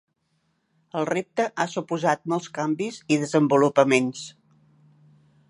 [1.01, 4.27] El repte ha suposat molts canvis i desenvolupaments.